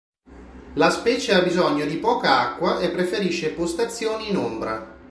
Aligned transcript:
La 0.77 0.89
specie 0.89 1.31
ha 1.31 1.43
bisogno 1.43 1.85
di 1.85 1.97
poca 1.97 2.39
acqua 2.39 2.79
e 2.79 2.89
preferisce 2.89 3.51
postazioni 3.51 4.31
in 4.31 4.37
ombra. 4.37 4.97